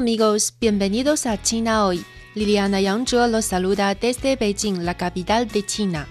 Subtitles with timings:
[0.00, 2.02] Amigos, bienvenidos a China hoy.
[2.34, 6.08] Liliana Yangzhe los saluda desde Beijing, la capital de China.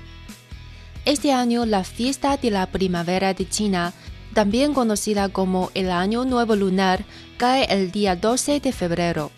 [1.06, 3.94] Este año la fiesta de la primavera de China,
[4.36, 7.04] también conocida como el Año Nuevo Lunar,
[7.38, 9.32] cae el día 12 de febrero.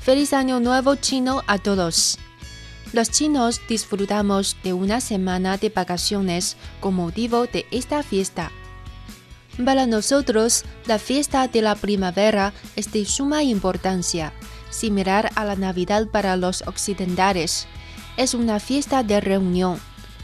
[0.00, 2.18] Feliz Año Nuevo chino a todos.
[2.92, 8.50] Los chinos disfrutamos de una semana de vacaciones con motivo de esta fiesta.
[9.58, 14.32] Para nosotros, la fiesta de la primavera es de suma importancia,
[14.70, 17.66] similar a la Navidad para los occidentales.
[18.16, 19.78] Es una fiesta de reunión.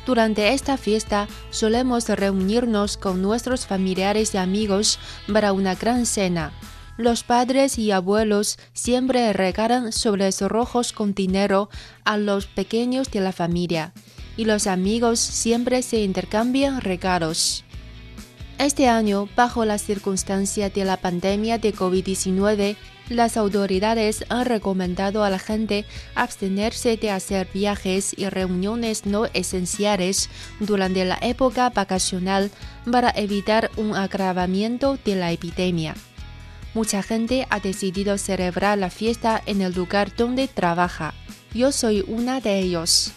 [0.06, 4.98] Durante esta fiesta solemos reunirnos con nuestros familiares y amigos
[5.30, 6.52] para una gran cena.
[6.96, 11.68] Los padres y abuelos siempre regalan sobres rojos con dinero
[12.04, 13.92] a los pequeños de la familia,
[14.38, 17.64] y los amigos siempre se intercambian regalos.
[18.58, 22.76] Este año, bajo la circunstancia de la pandemia de COVID-19,
[23.08, 25.84] las autoridades han recomendado a la gente
[26.16, 32.50] abstenerse de hacer viajes y reuniones no esenciales durante la época vacacional
[32.90, 35.94] para evitar un agravamiento de la epidemia.
[36.74, 41.14] Mucha gente ha decidido celebrar la fiesta en el lugar donde trabaja.
[41.54, 43.12] Yo soy una de ellos.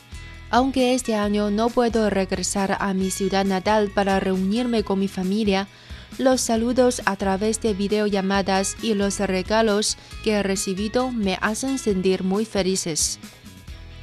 [0.51, 5.69] Aunque este año no puedo regresar a mi ciudad natal para reunirme con mi familia,
[6.17, 12.23] los saludos a través de videollamadas y los regalos que he recibido me hacen sentir
[12.23, 13.17] muy felices.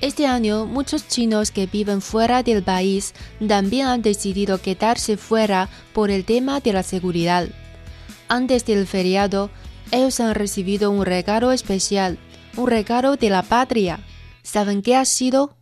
[0.00, 3.12] Este año, muchos chinos que viven fuera del país
[3.46, 7.48] también han decidido quedarse fuera por el tema de la seguridad.
[8.28, 9.50] Antes del feriado,
[9.90, 12.18] ellos han recibido un regalo especial,
[12.56, 14.00] un regalo de la patria.
[14.42, 15.57] ¿Saben qué ha sido?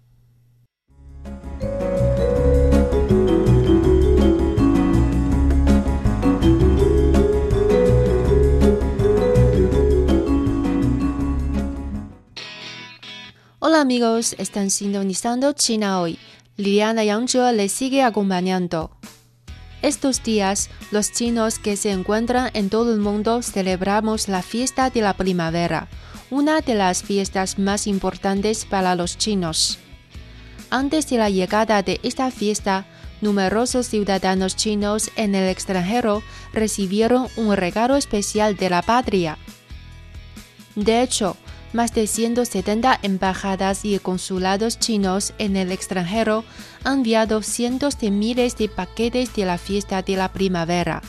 [13.87, 16.19] Amigos, están sintonizando China hoy.
[16.57, 18.91] Liliana Yangzhe les sigue acompañando.
[19.81, 25.03] Estos días, los chinos que se encuentran en todo el mundo celebramos la fiesta de
[25.03, 25.87] la primavera,
[26.31, 29.79] una de las fiestas más importantes para los chinos.
[30.69, 32.87] Antes de la llegada de esta fiesta,
[33.21, 39.39] numerosos ciudadanos chinos en el extranjero recibieron un regalo especial de la patria.
[40.75, 41.37] De hecho,
[41.73, 46.45] más de 170 embajadas y consulados chinos en el extranjero
[46.85, 51.03] han enviado cientos de miles de paquetes de la fiesta de la primavera.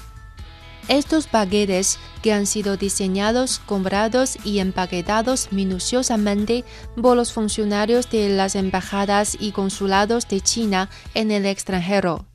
[0.88, 6.64] Estos paquetes, que han sido diseñados, comprados y empaquetados minuciosamente
[7.02, 12.26] por los funcionarios de las embajadas y consulados de China en el extranjero,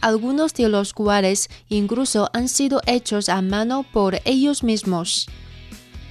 [0.00, 5.26] algunos de los cuales incluso han sido hechos a mano por ellos mismos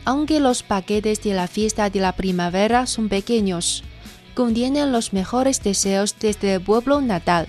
[0.08, 3.84] aunque los paquetes de la fiesta de la primavera son pequeños,
[4.36, 7.46] contienen los mejores deseos desde el pueblo natal.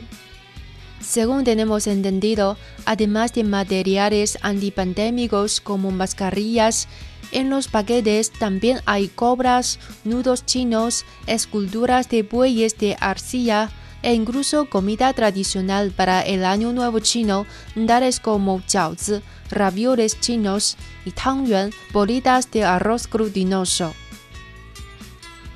[1.01, 6.89] Según tenemos entendido, además de materiales antipandémicos como mascarillas,
[7.31, 13.71] en los paquetes también hay cobras, nudos chinos, esculturas de bueyes de arcilla,
[14.03, 17.47] e incluso comida tradicional para el Año Nuevo chino,
[17.87, 23.95] tales como jiaozi, ravioles chinos y tangyuan, bolitas de arroz glutinoso.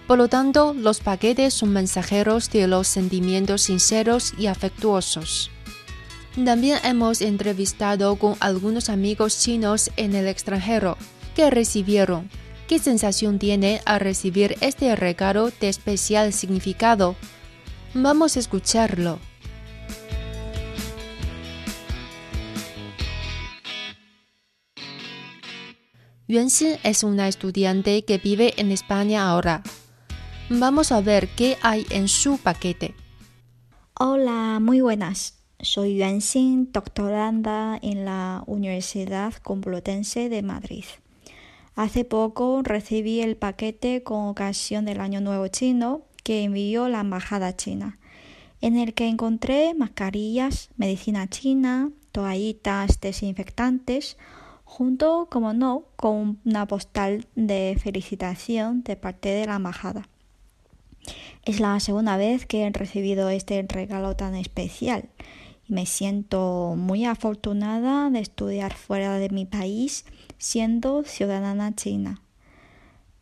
[0.07, 5.51] Por lo tanto, los paquetes son mensajeros de los sentimientos sinceros y afectuosos.
[6.45, 10.97] También hemos entrevistado con algunos amigos chinos en el extranjero
[11.37, 12.29] que recibieron.
[12.69, 17.17] ¿Qué sensación tiene al recibir este regalo de especial significado?
[17.95, 19.19] Vamos a escucharlo.
[26.27, 29.63] Yuanxin es una estudiante que vive en España ahora.
[30.49, 32.95] Vamos a ver qué hay en su paquete.
[34.01, 35.45] Hola, muy buenas.
[35.61, 40.87] Soy Yuanxin, doctoranda en la Universidad Complutense de Madrid.
[41.75, 47.57] Hace poco recibí el paquete con ocasión del Año Nuevo Chino que envió la embajada
[47.57, 47.99] china,
[48.61, 54.17] en el que encontré mascarillas, medicina china, toallitas desinfectantes,
[54.65, 60.09] junto, como no, con una postal de felicitación de parte de la embajada.
[61.45, 65.09] Es la segunda vez que he recibido este regalo tan especial
[65.69, 70.05] y me siento muy afortunada de estudiar fuera de mi país
[70.39, 72.23] siendo ciudadana china.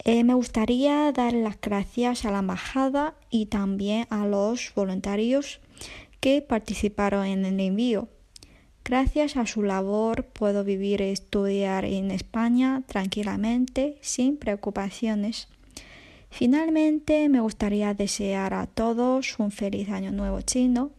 [0.05, 5.61] Eh, me gustaría dar las gracias a la embajada y también a los voluntarios
[6.21, 8.09] que participaron en el envío.
[8.85, 15.49] Gracias a su labor puedo vivir y estudiar en España tranquilamente, sin preocupaciones.
[16.31, 20.93] Finalmente, me gustaría desear a todos un feliz año nuevo chino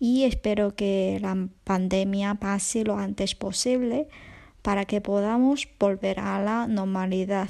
[0.00, 4.08] y espero que la pandemia pase lo antes posible
[4.62, 7.48] para que podamos volver a la normalidad.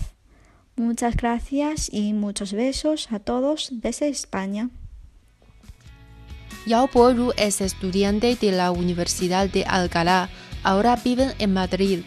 [0.78, 4.70] Muchas gracias y muchos besos a todos desde España.
[6.66, 10.30] Yao Boru es estudiante de la Universidad de Alcalá,
[10.62, 12.00] ahora vive en Madrid.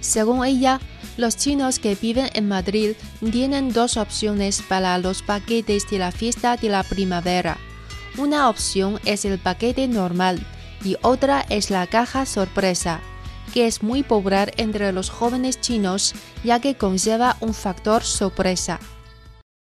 [0.00, 0.80] Según ella,
[1.16, 2.96] los chinos que viven en Madrid
[3.30, 7.56] tienen dos opciones para los paquetes de la fiesta de la primavera.
[8.16, 10.44] Una opción es el paquete normal
[10.84, 13.00] y otra es la caja sorpresa
[13.48, 16.14] que es muy popular entre los jóvenes chinos
[16.44, 18.78] ya que conlleva un factor sorpresa.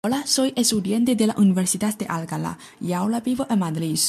[0.04, 4.00] Hola, soy estudiante de la Universidad de Alcalá y ahora vivo en Madrid.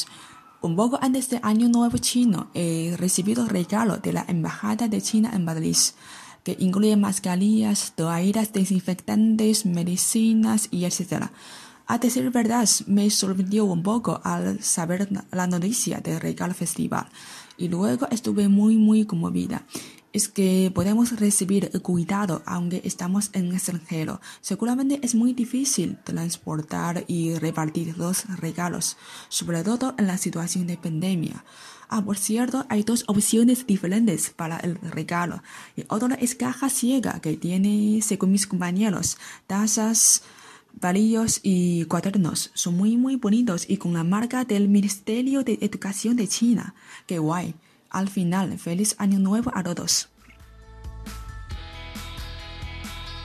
[0.63, 5.31] Un poco antes del Año Nuevo Chino he recibido regalo de la Embajada de China
[5.35, 5.77] en Madrid,
[6.45, 11.27] que incluye mascarillas, toallas desinfectantes, medicinas y etc.
[11.87, 17.07] A decir verdad, me sorprendió un poco al saber la noticia del regalo festival
[17.57, 19.67] y luego estuve muy muy conmovida.
[20.13, 24.21] Es que podemos recibir cuidado aunque estamos en extranjero.
[24.43, 28.99] Seguramente es muy difícil transportar y repartir los regalos,
[29.31, 31.45] sobre todo en la situación de pandemia.
[31.89, 35.43] Ah, por cierto, hay dos opciones diferentes para el regalo.
[35.77, 40.23] Y otra es caja ciega que tiene, según mis compañeros, tazas,
[40.81, 46.17] palillos y cuadernos son muy muy bonitos y con la marca del Ministerio de Educación
[46.17, 46.75] de China.
[47.07, 47.55] ¡Qué guay!
[47.91, 50.09] Al final, feliz año nuevo a todos.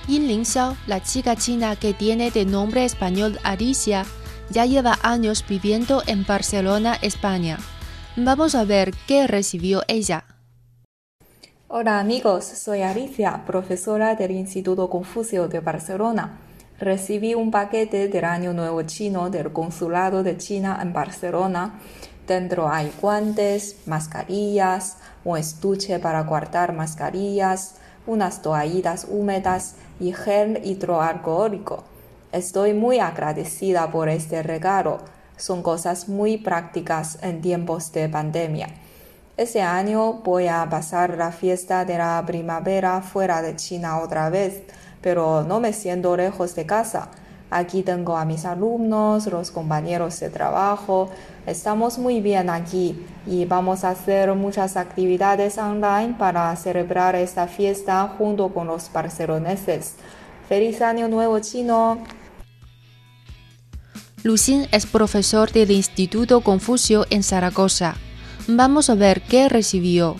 [0.07, 4.05] Yin Lingxiao, la chica china que tiene de nombre español Alicia,
[4.49, 7.57] ya lleva años viviendo en Barcelona, España.
[8.15, 10.23] Vamos a ver qué recibió ella.
[11.67, 16.46] Hola amigos, soy Alicia, profesora del Instituto Confucio de Barcelona
[16.79, 21.79] recibí un paquete del Año Nuevo Chino del Consulado de China en Barcelona.
[22.27, 27.75] Dentro hay guantes, mascarillas, un estuche para guardar mascarillas,
[28.05, 31.83] unas toallitas húmedas y gel hidroalcohólico.
[32.31, 34.99] Estoy muy agradecida por este regalo.
[35.37, 38.67] Son cosas muy prácticas en tiempos de pandemia.
[39.37, 44.63] Este año voy a pasar la fiesta de la primavera fuera de China otra vez
[45.01, 47.09] pero no me siento lejos de casa.
[47.49, 51.09] Aquí tengo a mis alumnos, los compañeros de trabajo.
[51.45, 58.15] Estamos muy bien aquí y vamos a hacer muchas actividades online para celebrar esta fiesta
[58.17, 59.95] junto con los barceloneses.
[60.49, 61.99] ¡Feliz Año Nuevo Chino!
[64.23, 67.95] Lucín es profesor del Instituto Confucio en Zaragoza.
[68.49, 70.17] Vamos a ver qué recibió.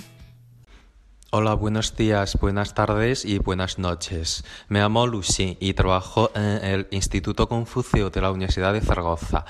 [1.31, 4.45] Hola, buenos días, buenas tardes y buenas noches.
[4.69, 9.47] Me llamo Lucy y trabajo en el Instituto Confucio de la Universidad de Zaragoza.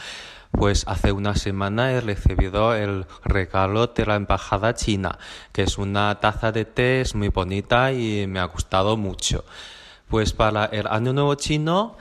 [0.52, 5.18] Pues hace una semana he recibido el regalo de la Embajada China,
[5.50, 9.44] que es una taza de té, es muy bonita y me ha gustado mucho.
[10.08, 11.96] Pues para el Año Nuevo Chino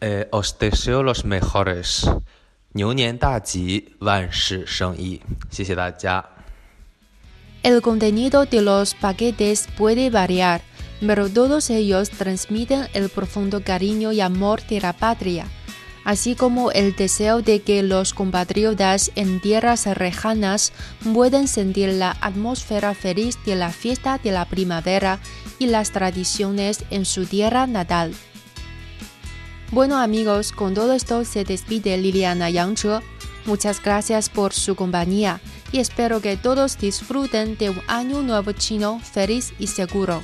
[0.00, 2.06] eh, os deseo los mejores.
[2.72, 5.22] 牛年大吉，万事胜意。
[5.48, 6.24] 谢谢大家。
[7.63, 10.61] El contenido de los paquetes puede variar,
[11.05, 15.45] pero todos ellos transmiten el profundo cariño y amor de la patria,
[16.05, 20.71] así como el deseo de que los compatriotas en tierras lejanas
[21.13, 25.19] puedan sentir la atmósfera feliz de la fiesta de la primavera
[25.57, 28.13] y las tradiciones en su tierra natal.
[29.71, 33.01] Bueno amigos, con todo esto se despide Liliana Yangzhe.
[33.45, 38.99] Muchas gracias por su compañía y espero que todos disfruten de un año nuevo chino
[38.99, 40.21] feliz y seguro.